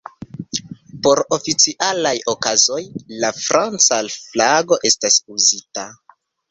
[1.07, 2.81] Por oficialaj okazoj,
[3.25, 5.91] la franca flago estas uzita.